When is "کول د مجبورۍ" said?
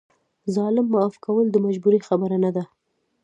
1.25-1.99